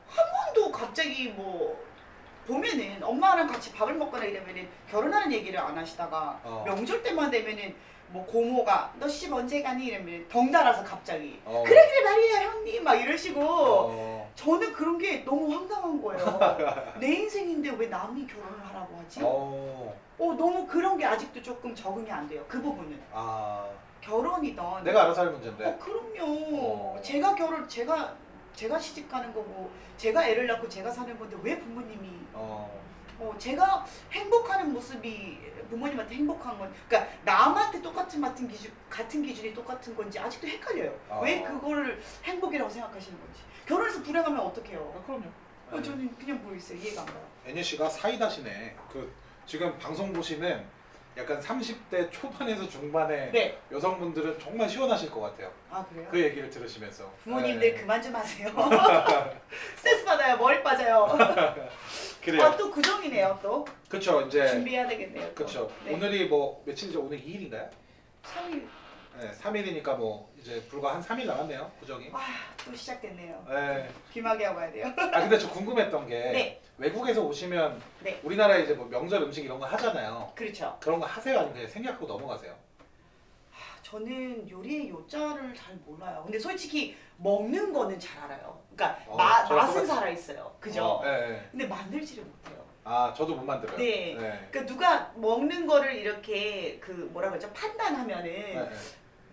[0.08, 1.84] 한 번도 갑자기 뭐
[2.46, 6.62] 보면은 엄마랑 같이 밥을 먹거나 이러면은 결혼하는 얘기를 안 하시다가 어.
[6.64, 7.74] 명절 때만 되면은
[8.10, 11.62] 뭐 고모가 너집 언제 가니 이러면 덩달아서 갑자기 어.
[11.66, 14.32] 그래 그래 말이에요 형님 막 이러시고 어.
[14.34, 16.38] 저는 그런 게 너무 황당한 거예요.
[17.00, 19.20] 내 인생인데 왜 남이 결혼을 하라고 하지?
[19.22, 19.94] 어.
[20.18, 20.34] 어.
[20.38, 22.44] 너무 그런 게 아직도 조금 적응이 안 돼요.
[22.48, 23.66] 그 부분은 아.
[24.00, 25.66] 결혼이던 내가 알아서 할 문제인데.
[25.66, 26.24] 어 그럼요.
[26.24, 27.00] 어.
[27.02, 28.14] 제가 결혼 제가
[28.54, 32.70] 제가 시집 가는 거고 제가 애를 낳고 제가 사는 건데 왜 부모님이 어.
[33.18, 35.38] 어 제가 행복하는 모습이
[35.70, 40.96] 부모님한테 행복한 건 그러니까 남한테 똑같은 같은 기준 같은 기준이 똑같은 건지 아직도 헷갈려요.
[41.08, 41.20] 어.
[41.22, 44.94] 왜 그거를 행복이라고 생각하시는 건지 결혼해서 불행하면 어떡해요?
[44.96, 45.24] 아, 그럼요.
[45.70, 46.78] 어, 저는 그냥 모르겠어요.
[46.78, 47.28] 이해가 안 가요.
[47.46, 48.76] 애니 씨가 사이다시네.
[48.90, 49.12] 그
[49.46, 50.64] 지금 방송 보시는
[51.18, 53.58] 약간 30대 초반에서 중반의 네.
[53.72, 55.50] 여성분들은 정말 시원하실 것 같아요.
[55.68, 56.06] 아 그래요?
[56.12, 57.12] 그 얘기를 들으시면서.
[57.24, 57.80] 부모님들 네.
[57.80, 58.48] 그만 좀 하세요.
[59.76, 60.36] 스트레스 받아요.
[60.36, 61.08] 머리 빠져요.
[62.22, 62.42] 그래요.
[62.44, 63.38] 아 또 구정이네요.
[63.42, 64.20] 또 그렇죠.
[64.22, 65.26] 이제 준비해야 되겠네요.
[65.28, 65.34] 또.
[65.34, 65.70] 그렇죠.
[65.84, 65.92] 네.
[65.94, 67.00] 오늘이 뭐 며칠이죠?
[67.00, 67.68] 오늘 2일인가요?
[68.22, 68.66] 3일.
[69.18, 71.70] 네, 3일이니까 뭐 이제 불과 한 3일 남았네요.
[71.80, 72.10] 구정이.
[72.12, 73.44] 아또 시작됐네요.
[73.48, 73.88] 네.
[74.12, 74.86] 귀마개 하고 와야 돼요.
[74.96, 76.60] 아 근데 저 궁금했던 게 네.
[76.78, 78.20] 외국에서 오시면 네.
[78.22, 80.32] 우리나라에 이제 뭐 명절 음식 이런 거 하잖아요.
[80.36, 80.76] 그렇죠.
[80.80, 81.36] 그런 거 하세요?
[81.36, 82.54] 아니면 그냥 생략하고 넘어가세요?
[83.52, 86.22] 아, 저는 요리의 요자를 잘 몰라요.
[86.24, 88.60] 근데 솔직히 먹는 거는 잘 알아요.
[88.76, 90.56] 그러니까 어, 마, 저랑 맛은 똑같이- 살아 있어요.
[90.60, 90.84] 그죠?
[90.84, 91.48] 어, 네, 네.
[91.50, 92.64] 근데 만들지를 못해요.
[92.84, 93.76] 아 저도 못 만들어요.
[93.76, 94.14] 네.
[94.18, 94.48] 네.
[94.50, 98.70] 그러니까 누가 먹는 거를 이렇게 그 뭐라 그러죠 판단하면은 네, 네.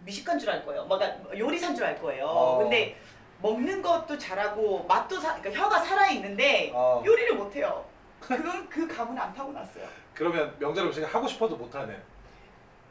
[0.05, 0.85] 미식가인 줄 알 거예요.
[0.85, 1.01] 막
[1.37, 2.25] 요리사인 줄 알 거예요.
[2.27, 2.57] 어.
[2.59, 2.95] 근데
[3.41, 7.83] 먹는 것도 잘하고 맛도 사, 그러니까 혀가 살아 있는데 어, 요리를 못 해요.
[8.19, 9.87] 그건 그 감은 안 타고 났어요.
[10.13, 12.01] 그러면 명절 음식 하고 싶어도 못 하는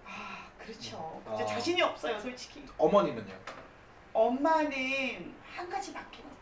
[0.06, 0.96] 아 그렇죠.
[0.98, 1.34] 어.
[1.36, 2.62] 진짜 자신이 없어요, 솔직히.
[2.76, 3.32] 어머님은요?
[4.12, 6.33] 엄마는 한 가지밖에 못 하세요.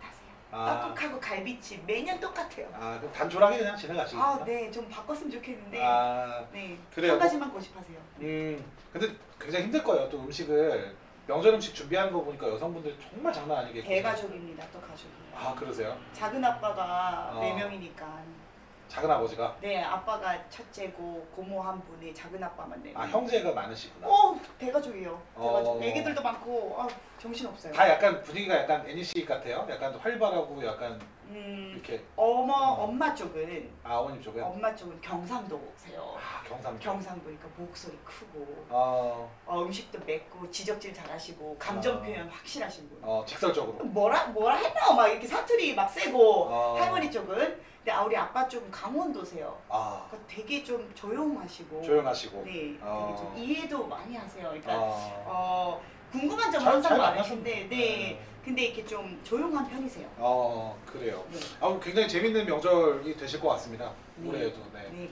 [0.52, 2.68] 아, 떡국하고 갈비찜 매년 똑같아요.
[2.74, 4.22] 아 그럼 단촐하게 그냥 지나가시겠구나.
[4.34, 5.82] 아, 네, 좀 바꿨으면 좋겠는데.
[5.82, 7.12] 아, 네, 그래요.
[7.12, 7.98] 한 가지만 고집하세요.
[8.20, 10.10] 음, 근데 굉장히 힘들 거예요.
[10.10, 10.94] 또 음식을
[11.26, 15.32] 명절 음식 준비하는 거 보니까 여성분들 정말 장난 아니게 대가족입니다, 또 가족이에요.
[15.34, 15.98] 아 그러세요?
[16.12, 17.40] 작은 아빠가 어.
[17.40, 18.22] 네 명이니까.
[18.92, 23.00] 작은 아버지가 네, 아빠가 첫째고 고모 한 분이 작은 아빠만 네 명.
[23.00, 24.06] 아 형제가 많으시구나.
[24.06, 25.18] 어, 대가족이에요.
[25.34, 25.46] 어.
[25.48, 25.82] 대가족.
[25.82, 26.86] 애기들도 많고, 아,
[27.18, 27.72] 정신 없어요.
[27.72, 29.66] 다 약간 분위기가 약간 애니 씨 같아요.
[29.70, 31.00] 약간 활발하고 약간
[31.34, 32.84] 음, 이렇게 어머, 어.
[32.84, 36.16] 엄마 쪽은 아 어머님 쪽은 엄마 쪽은 경상도세요.
[36.18, 42.02] 아 경상 경상도니까 목소리 크고 어, 어, 음식도 맵고 지적질 잘하시고 감정 어.
[42.02, 42.98] 표현 확실하신 분.
[43.02, 46.76] 어 직설적으로 뭐라 뭐라 했나 막 이렇게 사투리 막 세고 어.
[46.78, 49.58] 할머니 쪽은 근데 아, 우리 아빠 쪽은 강원도세요.
[49.68, 53.16] 아 그러니까 되게 좀 조용하시고 조용하시고 네, 되게 어.
[53.18, 54.48] 좀 이해도 많이 하세요.
[54.48, 58.31] 그러니까 어, 어, 궁금한 점 잘- 항상 잘 많으신데 만나셨네.
[58.42, 58.44] 네.
[58.44, 60.08] 근데 이렇게 좀 조용한 편이세요.
[60.18, 61.24] 어 그래요.
[61.30, 61.38] 네.
[61.60, 63.92] 아 굉장히 재밌는 명절이 되실 것 같습니다.
[64.16, 64.28] 네.
[64.28, 64.88] 올해도 네.
[64.92, 65.10] 네.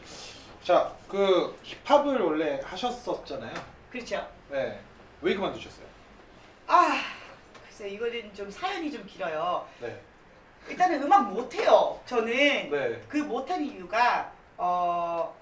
[0.62, 3.54] 자, 그 힙합을 원래 하셨었잖아요.
[3.90, 4.28] 그렇죠.
[4.50, 4.80] 네.
[5.22, 5.86] 왜 그만두셨어요?
[6.66, 7.02] 아
[7.66, 9.66] 글쎄 이거는 좀 사연이 좀 길어요.
[9.80, 10.00] 네.
[10.68, 11.98] 일단은 음악 못해요.
[12.06, 13.02] 저는 네.
[13.08, 15.34] 그 못한 이유가 어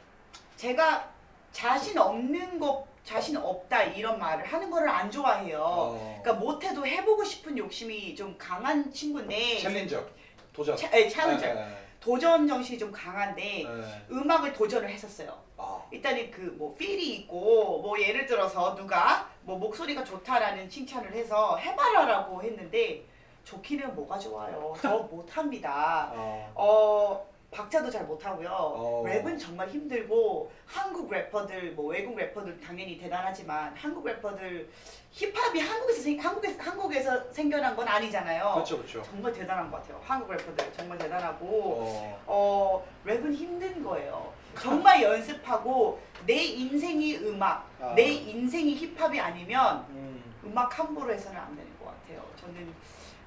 [0.57, 1.11] 제가
[1.53, 5.62] 자신 없는 거 자신 없다 이런 말을 하는 거를 안 좋아해요.
[5.62, 10.05] 어, 그러니까 못해도 해보고 싶은 욕심이 좀 강한 친구인데 챌린저.
[10.53, 10.77] 도전.
[10.77, 11.68] 차, 네, 챌린저 네,
[12.01, 14.03] 도전 정신이 좀 강한데 네, 네.
[14.11, 15.35] 음악을 도전을 했었어요.
[15.57, 21.57] 아, 일단은 그 뭐 필이 있고 뭐 예를 들어서 누가 뭐 목소리가 좋다라는 칭찬을 해서
[21.57, 23.05] 해봐라라고 했는데
[23.44, 24.75] 좋기는 뭐가 좋아요.
[24.83, 26.11] 저 못합니다.
[26.12, 28.49] 어, 어 박자도 잘 못하고요.
[28.51, 29.05] 어.
[29.07, 34.69] 랩은 정말 힘들고 한국 래퍼들 뭐 외국 래퍼들 당연히 대단하지만 한국 래퍼들
[35.13, 38.53] 힙합이 한국에서 생, 한국에서 한국에서 생겨난 건 아니잖아요.
[38.53, 39.03] 그렇죠, 그렇죠.
[39.03, 40.01] 정말 대단한 것 같아요.
[40.05, 44.33] 한국 래퍼들 정말 대단하고 어, 어 랩은 힘든 거예요.
[44.61, 47.95] 정말 연습하고 내 인생이 음악, 아.
[47.95, 52.23] 내 인생이 힙합이 아니면 음, 음악 함부로 해서는 안 되는 것 같아요.
[52.41, 52.75] 저는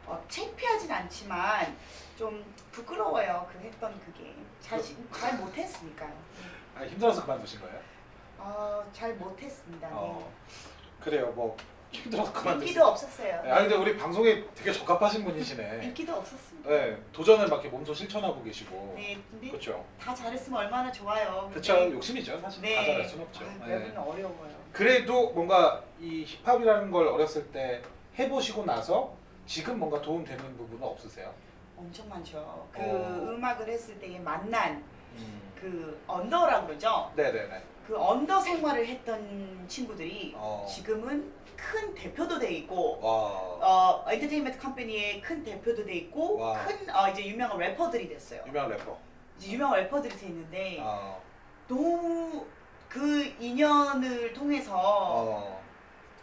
[0.05, 1.75] 어, 창피하진 않지만
[2.21, 3.49] 좀 부끄러워요.
[3.51, 6.13] 그 했던 그게 자신 잘 못했으니까요.
[6.77, 7.79] 아, 힘들어서 그만두신 거예요?
[8.37, 9.87] 어, 잘 못했습니다.
[9.89, 9.95] 네.
[9.95, 10.31] 어,
[10.99, 11.31] 그래요.
[11.31, 11.57] 뭐
[11.91, 12.67] 힘들어서 그만두신.
[12.67, 13.41] 인기도 없었어요.
[13.51, 15.79] 아 근데 우리 방송에 되게 적합하신 분이시네.
[15.83, 16.69] 인기도 없었습니다.
[16.69, 18.93] 네, 도전을 막 이렇게 몸소 실천하고 계시고.
[18.95, 19.83] 네, 근데 그렇죠.
[19.99, 21.49] 다 잘했으면 얼마나 좋아요.
[21.49, 21.73] 그렇죠.
[21.73, 22.39] 근데 욕심이죠.
[22.39, 22.85] 사실 다 네.
[22.85, 23.45] 잘할 수는 없죠.
[23.61, 23.95] 아, 네.
[23.97, 24.61] 어려워요.
[24.71, 27.81] 그래도 뭔가 이 힙합이라는 걸 어렸을 때
[28.19, 29.11] 해보시고 나서
[29.47, 31.33] 지금 뭔가 도움 되는 부분은 없으세요?
[31.81, 32.67] 엄청 많죠.
[32.71, 33.31] 그 어.
[33.33, 34.83] 음악을 했을 때의 만난
[35.15, 35.41] 음.
[35.59, 37.11] 그 언더라고 그러죠.
[37.15, 37.61] 네네네.
[37.87, 40.65] 그 언더 생활을 했던 친구들이 어.
[40.69, 43.11] 지금은 큰 대표도 돼 있고 와.
[43.61, 46.63] 어 entertainment company의 큰 대표도 돼 있고 와.
[46.65, 48.43] 큰 어, 이제 유명한 래퍼들이 됐어요.
[48.47, 48.97] 유명한 래퍼.
[49.37, 51.21] 이제 유명한 래퍼들이 됐는데 어.
[51.67, 52.45] 너무
[52.87, 55.60] 그 인연을 통해서 어.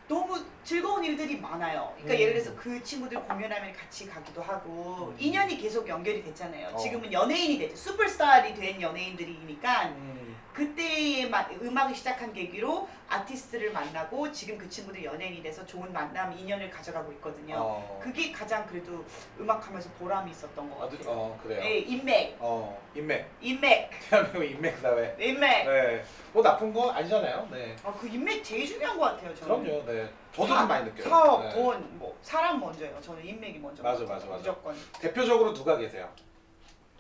[0.09, 1.93] 너무 즐거운 일들이 많아요.
[1.97, 2.21] 그러니까 음.
[2.21, 5.17] 예를 들어서 그 친구들 공연하면 같이 가기도 하고 음.
[5.19, 6.69] 인연이 계속 연결이 됐잖아요.
[6.73, 6.77] 어.
[6.79, 7.77] 지금은 연예인이 됐죠.
[7.77, 10.28] 슈퍼스타이 된 연예인들이니까 음.
[10.59, 16.69] 그때의 마- 음악을 시작한 계기로 아티스트를 만나고 지금 그 친구들 연예인이 돼서 좋은 만남, 인연을
[16.69, 17.55] 가져가고 있거든요.
[17.59, 18.01] 어.
[18.03, 19.05] 그게 가장 그래도
[19.39, 21.01] 음악하면서 보람이 있었던 것 어, 같아요.
[21.07, 21.63] 어 그래요.
[21.63, 23.31] 예, 인맥, 어 인맥.
[23.41, 25.17] 인맥, 대한민국 인맥 사회.
[25.21, 25.67] 인맥.
[25.69, 26.05] 네.
[26.33, 27.49] 뭐 나쁜 건 아니잖아요.
[27.53, 27.77] 네.
[27.85, 29.33] 아, 그 인맥 제일 중요한 것 같아요.
[29.37, 29.63] 저는.
[29.65, 29.85] 그럼요.
[29.87, 30.11] 네.
[30.35, 31.09] 저도 사- 좀 많이 느껴요.
[31.09, 31.55] 사업, 네.
[31.55, 33.01] 돈, 뭐 사람 먼저요.
[33.01, 33.81] 저는 인맥이 먼저.
[33.85, 34.37] 맞아, 맞아, 맞아.
[34.39, 34.75] 무조건.
[35.01, 36.13] 대표적으로 누가 계세요?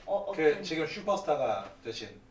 [0.06, 2.27] 어, 어, 그 지금 슈퍼스타가 되신.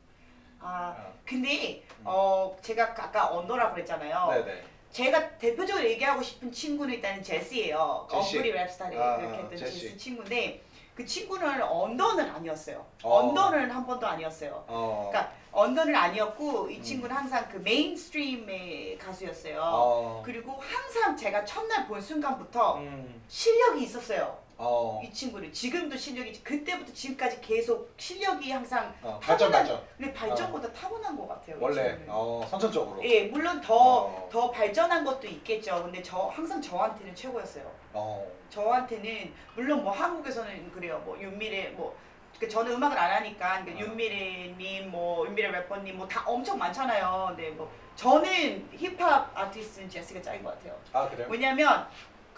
[0.59, 1.13] 아, 어.
[1.25, 2.03] 근데 음.
[2.05, 4.29] 어 제가 아까 언더라고 그랬잖아요.
[4.31, 4.63] 네네.
[4.91, 8.07] 제가 대표적으로 얘기하고 싶은 친구는 일단은 제시예요.
[8.09, 8.37] 제시.
[8.37, 9.79] 언프리티 랩스타를 아, 이렇게 했던 제시.
[9.81, 9.97] 제시.
[9.97, 10.63] 친구인데
[10.95, 12.83] 그 친구는 언더는 아니었어요.
[13.03, 13.19] 어.
[13.19, 14.63] 언더는 한 번도 아니었어요.
[14.67, 15.09] 어.
[15.11, 16.81] 그러니까 언더는 아니었고 이 음.
[16.81, 19.61] 친구는 항상 그 mainstream의 가수였어요.
[19.61, 20.23] 어.
[20.25, 23.21] 그리고 항상 제가 첫날 본 순간부터 음.
[23.27, 24.37] 실력이 있었어요.
[24.59, 24.99] 어.
[25.03, 29.19] 이 친구는 지금도 실력이 그때부터 지금까지 계속 실력이 항상 어.
[29.21, 29.81] 발전 타고난- 발전.
[29.97, 31.57] 근데 발전보다 타고난 것 같아요.
[31.57, 32.05] 이 원래 친구는.
[32.09, 33.03] 어 선천적으로.
[33.03, 34.51] 예, 물론 더 더 어.
[34.51, 35.83] 발전한 것도 있겠죠.
[35.83, 37.71] 근데 저 항상 저한테는 최고였어요.
[37.93, 38.25] 어.
[38.49, 41.01] 저한테는 물론 뭐 한국에서는 그래요.
[41.05, 43.77] 뭐 윤미래 뭐그 저는 음악을 안 하니까 그 어.
[43.77, 47.27] 윤미래님 뭐 윤미래 래퍼님 뭐 다 엄청 많잖아요.
[47.29, 50.75] 근데 뭐 저는 힙합 아티스트는 제시가 짱인 것 같아요.
[50.93, 51.27] 아 그래요?
[51.29, 51.87] 왜냐면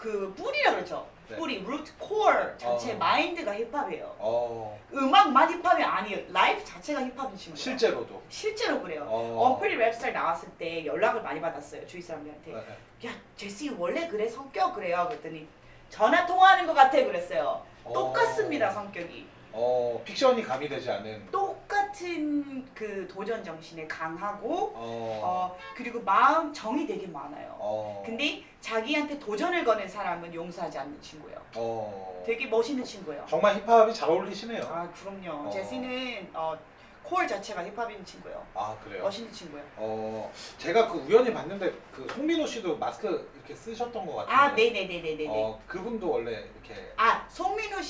[0.00, 1.06] 그 뿌리라 그러죠.
[1.28, 1.36] 네.
[1.36, 2.96] 뿌리, 루트, 코어 자체 어.
[2.96, 4.16] 마인드가 힙합이에요.
[4.18, 4.80] 어.
[4.92, 6.32] 음악만 힙합이 아니에요.
[6.32, 7.56] life 자체가 힙합인 친구예요.
[7.56, 8.22] 실제로도.
[8.30, 9.06] 실제로 그래요.
[9.06, 9.44] 어.
[9.44, 13.08] 언프리티 랩스타에 나왔을 때 연락을 많이 받았어요 주위 사람들한테 네.
[13.08, 15.46] 야 제시 원래 그래 성격 그래요 그랬더니
[15.88, 17.92] 전화 통화하는 것 같아 그랬어요 어.
[17.92, 21.30] 똑같습니다 성격이 어 픽션이 가미되지 않은.
[21.30, 25.20] 똑같은 그 도전 정신에 강하고 어.
[25.24, 28.02] 어 그리고 마음 정이 되게 많아요 어.
[28.04, 32.22] 근데 자기한테 도전을 거는 사람은 용서하지 않는 친구예요 어.
[32.24, 34.62] 되게 멋있는 친구예요 정말 힙합이 잘 어울리시네요.
[34.64, 35.50] 아 그럼요 어.
[35.50, 36.56] 제시는 어,
[37.02, 39.02] 콜 자체가 힙합인 친구예요 아 그래요.
[39.02, 44.32] 멋있는 친구예요 어 제가 그 우연히 봤는데 그 송민호 씨도 마스크 이렇게 쓰셨던 것 같은데.
[44.32, 46.92] 아 네네네네네네 어 그분도 원래 이렇게.
[46.96, 47.19] 아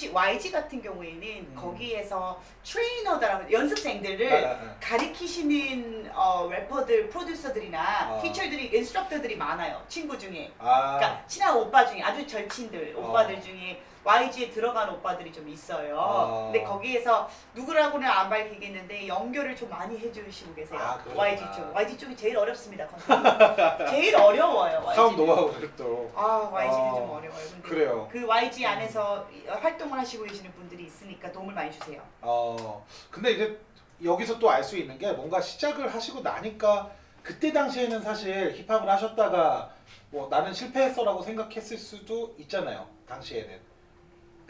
[0.08, 1.54] YG 같은 경우에는 음.
[1.54, 4.76] 거기에서 트레이너다라고 연습생들을 아, 아, 아.
[4.80, 8.22] 가리키시는 어, 래퍼들, 프로듀서들이나 어.
[8.22, 10.52] 티처들이 인스트럭터들이 많아요 친구 중에.
[10.58, 10.96] 아.
[10.96, 13.00] 그러니까 친한 오빠 중에 아주 절친들 어.
[13.00, 15.96] 오빠들 중에 YG에 들어간 오빠들이 좀 있어요.
[15.98, 16.44] 어.
[16.50, 20.80] 근데 거기에서 누구라고는 안 밝히겠는데 연결을 좀 많이 해주시고 계세요.
[20.80, 20.98] 아.
[21.14, 21.74] YG 쪽.
[21.74, 22.86] YG 쪽이 제일 어렵습니다.
[22.86, 23.22] 컨셉이.
[23.90, 24.82] 제일 어려워요.
[24.86, 25.16] YG 는.
[25.16, 26.10] 노하우를 또.
[26.14, 26.94] 아 YG는 어.
[26.96, 27.40] 좀 어려워요.
[27.50, 28.08] 근데 그래요.
[28.10, 32.00] 그 YG 안에서 활동을 하시고 계시는 분들이 있으니까 도움을 많이 주세요.
[32.22, 33.60] 어 근데 이제
[34.02, 36.90] 여기서 또 알 수 있는 게 뭔가 시작을 하시고 나니까
[37.22, 39.70] 그때 당시에는 사실 힙합을 하셨다가
[40.10, 42.86] 뭐 나는 실패했어라고 생각했을 수도 있잖아요.
[43.06, 43.69] 당시에는.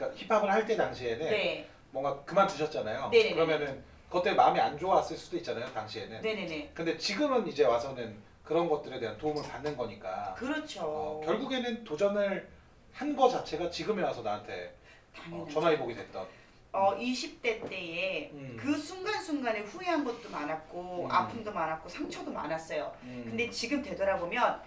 [0.00, 1.66] 그러니까 힙합을 할 때 당시에는 네.
[1.90, 3.10] 뭔가 그만두셨잖아요.
[3.10, 3.34] 네네네.
[3.34, 5.66] 그러면은 그것 때문에 마음이 안 좋았을 수도 있잖아요.
[5.72, 6.22] 당시에는.
[6.22, 6.70] 네네네.
[6.74, 10.80] 근데 지금은 이제 와서는 그런 것들에 대한 도움을 받는 거니까 그렇죠.
[10.84, 12.48] 어, 결국에는 도전을
[12.92, 14.74] 한 거 자체가 지금에 와서 나한테
[15.16, 15.52] 어, 당연하죠.
[15.52, 16.26] 전화위복이 됐던.
[16.72, 18.56] 어, 20대 때에 음.
[18.58, 21.10] 그 순간순간에 후회한 것도 많았고 음.
[21.10, 22.92] 아픔도 많았고 상처도 많았어요.
[23.02, 23.24] 음.
[23.28, 24.60] 근데 지금 되돌아보면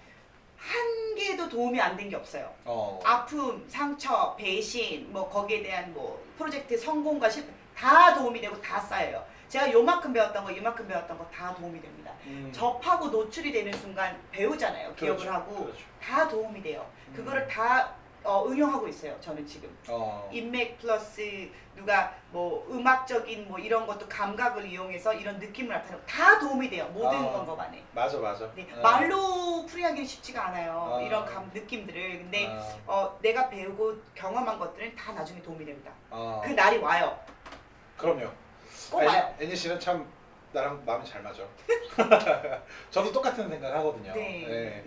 [0.63, 2.51] 한 개도 도움이 안 된 게 없어요.
[2.65, 2.99] 어.
[3.03, 9.23] 아픔, 상처, 배신, 뭐 거기에 대한 뭐 프로젝트 성공과 실패 다 도움이 되고 다 쌓여요.
[9.49, 12.11] 제가 요만큼 배웠던 거, 요만큼 배웠던 거 다 도움이 됩니다.
[12.25, 12.49] 음.
[12.53, 14.95] 접하고 노출이 되는 순간 배우잖아요.
[14.95, 15.31] 기억을 그렇죠.
[15.33, 15.83] 하고 그렇죠.
[16.01, 16.89] 다 도움이 돼요.
[17.09, 17.13] 음.
[17.15, 17.93] 그거를 다
[18.23, 19.15] 어, 응용하고 있어요.
[19.19, 19.75] 저는 지금.
[19.87, 20.29] 어.
[20.31, 26.69] 인맥 플러스 누가 뭐 음악적인 뭐 이런 것도 감각을 이용해서 이런 느낌을 나타내고 다 도움이
[26.69, 26.87] 돼요.
[26.93, 27.31] 모든 아.
[27.31, 27.83] 건 간에.
[27.91, 28.49] 맞아 맞아.
[28.55, 28.81] 네, 어.
[28.81, 30.95] 말로 풀이하기는 쉽지가 않아요.
[30.95, 31.01] 아.
[31.01, 32.19] 이런 감 느낌들을.
[32.19, 32.77] 근데 아.
[32.87, 35.91] 어, 내가 배우고 경험한 것들은 다 나중에 도움이 됩니다.
[36.09, 36.41] 어.
[36.43, 37.19] 그 날이 와요.
[37.97, 38.29] 그럼요.
[38.91, 39.35] 꼭 아니, 와요.
[39.39, 40.07] 애니 씨는 참
[40.53, 41.43] 나랑 마음이 잘 맞아.
[42.91, 44.13] 저도 똑같은 생각 하거든요.
[44.13, 44.83] 네.